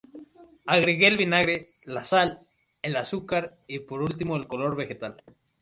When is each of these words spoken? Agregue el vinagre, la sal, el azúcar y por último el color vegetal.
Agregue 0.75 1.05
el 1.11 1.15
vinagre, 1.17 1.75
la 1.85 2.03
sal, 2.03 2.39
el 2.81 2.95
azúcar 2.95 3.59
y 3.67 3.77
por 3.81 4.01
último 4.01 4.35
el 4.35 4.47
color 4.47 4.75
vegetal. 4.75 5.17